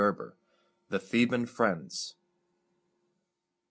LXXVI. 0.01 0.33
THE 0.89 0.97
THEBAN 0.97 1.45
FRIENDS. 1.45 2.15